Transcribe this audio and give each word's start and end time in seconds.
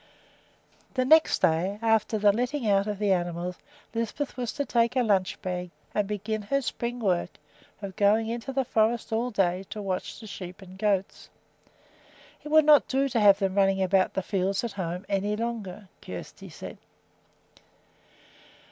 The 0.95 1.05
next 1.05 1.43
day 1.43 1.77
after 1.79 2.17
the 2.17 2.31
letting 2.31 2.67
out 2.67 2.87
of 2.87 2.97
the 2.97 3.11
animals 3.11 3.57
Lisbeth 3.93 4.35
was 4.35 4.51
to 4.53 4.65
take 4.65 4.95
a 4.95 5.03
lunch 5.03 5.39
bag 5.43 5.69
and 5.93 6.07
begin 6.07 6.41
her 6.41 6.59
spring 6.63 6.99
work 6.99 7.37
of 7.83 7.95
going 7.95 8.27
into 8.27 8.51
the 8.51 8.65
forest 8.65 9.13
all 9.13 9.29
day 9.29 9.63
to 9.69 9.79
watch 9.79 10.19
the 10.19 10.25
sheep 10.25 10.59
and 10.63 10.75
goats. 10.75 11.29
It 12.43 12.49
would 12.49 12.65
not 12.65 12.87
do 12.87 13.09
to 13.09 13.19
have 13.19 13.37
them 13.37 13.53
running 13.53 13.83
about 13.83 14.15
the 14.15 14.23
fields 14.23 14.63
at 14.63 14.71
home 14.71 15.05
any 15.07 15.35
longer, 15.35 15.87
Kjersti 16.01 16.49
said. 16.51 16.79